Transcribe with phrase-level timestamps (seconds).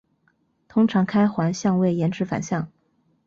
[0.67, 2.71] 通常开环相位延迟反相。